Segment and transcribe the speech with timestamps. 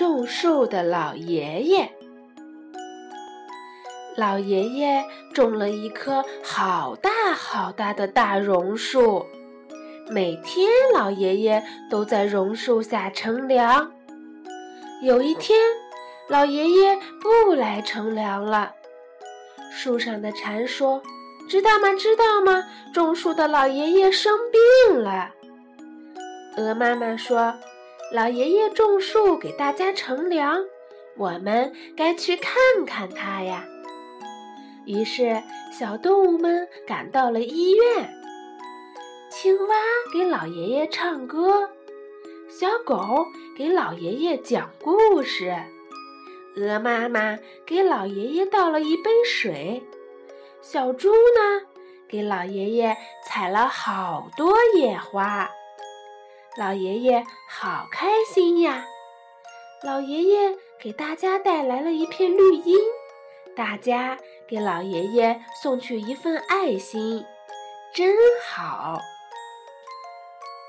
[0.00, 1.92] 种树的老爷爷。
[4.16, 9.26] 老爷爷种了一棵好大好大的大榕树，
[10.08, 13.92] 每天老爷爷都在榕树下乘凉。
[15.02, 15.58] 有一天，
[16.30, 18.72] 老爷爷不来乘凉了。
[19.70, 21.02] 树上的蝉说
[21.46, 21.92] ：“知道吗？
[21.92, 22.64] 知道吗？
[22.94, 25.28] 种树的老爷爷生病了。”
[26.56, 27.52] 鹅妈妈说
[28.12, 30.64] ：“老爷爷种树给大家乘凉，
[31.16, 32.54] 我们该去看
[32.84, 33.64] 看他呀。”
[34.84, 35.40] 于是，
[35.72, 38.12] 小动物们赶到了医院。
[39.30, 39.76] 青蛙
[40.12, 41.70] 给老爷爷唱歌，
[42.48, 43.26] 小狗
[43.56, 45.54] 给老爷爷讲故事，
[46.56, 49.80] 鹅妈妈给老爷爷倒了一杯水，
[50.60, 51.66] 小猪呢
[52.08, 55.48] 给老爷爷采了好多野花。
[56.56, 58.84] 老爷爷好开心呀！
[59.82, 62.76] 老爷爷给大家带来了一片绿荫。
[63.56, 67.24] 大家给老爷爷送去一份爱心，
[67.94, 68.98] 真好。